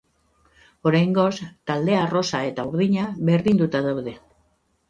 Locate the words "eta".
2.53-2.65